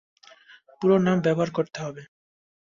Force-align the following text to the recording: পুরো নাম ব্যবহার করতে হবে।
পুরো 0.77 0.95
নাম 0.97 1.17
ব্যবহার 1.21 1.49
করতে 1.51 1.77
হবে। 1.85 2.01